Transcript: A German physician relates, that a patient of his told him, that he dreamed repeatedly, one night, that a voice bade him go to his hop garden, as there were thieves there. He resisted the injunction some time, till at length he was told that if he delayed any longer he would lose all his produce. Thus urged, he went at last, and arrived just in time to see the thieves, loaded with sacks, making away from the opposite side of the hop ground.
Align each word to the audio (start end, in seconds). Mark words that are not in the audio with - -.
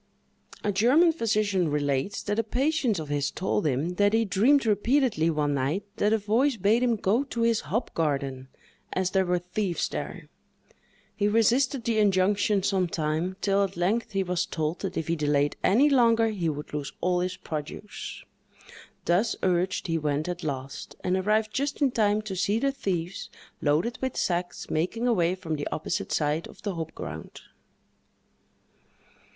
A 0.63 0.71
German 0.71 1.11
physician 1.11 1.67
relates, 1.69 2.23
that 2.23 2.39
a 2.39 2.43
patient 2.43 2.97
of 2.97 3.09
his 3.09 3.29
told 3.29 3.67
him, 3.67 3.89
that 3.97 4.13
he 4.13 4.25
dreamed 4.25 4.65
repeatedly, 4.65 5.29
one 5.29 5.53
night, 5.53 5.83
that 5.97 6.11
a 6.11 6.17
voice 6.17 6.57
bade 6.57 6.81
him 6.81 6.95
go 6.95 7.23
to 7.25 7.41
his 7.43 7.59
hop 7.69 7.93
garden, 7.93 8.47
as 8.93 9.11
there 9.11 9.27
were 9.27 9.37
thieves 9.37 9.87
there. 9.89 10.27
He 11.15 11.27
resisted 11.27 11.83
the 11.83 11.99
injunction 11.99 12.63
some 12.63 12.87
time, 12.87 13.37
till 13.41 13.63
at 13.63 13.77
length 13.77 14.13
he 14.13 14.23
was 14.23 14.47
told 14.47 14.79
that 14.79 14.97
if 14.97 15.07
he 15.07 15.15
delayed 15.15 15.55
any 15.63 15.87
longer 15.87 16.29
he 16.29 16.49
would 16.49 16.73
lose 16.73 16.91
all 16.99 17.19
his 17.19 17.37
produce. 17.37 18.23
Thus 19.05 19.35
urged, 19.43 19.85
he 19.85 19.99
went 19.99 20.27
at 20.27 20.43
last, 20.43 20.95
and 21.03 21.15
arrived 21.15 21.53
just 21.53 21.79
in 21.79 21.91
time 21.91 22.23
to 22.23 22.35
see 22.35 22.57
the 22.57 22.71
thieves, 22.71 23.29
loaded 23.61 23.99
with 24.01 24.17
sacks, 24.17 24.67
making 24.67 25.07
away 25.07 25.35
from 25.35 25.57
the 25.57 25.67
opposite 25.71 26.11
side 26.11 26.47
of 26.47 26.63
the 26.63 26.73
hop 26.73 26.91
ground. 26.95 27.41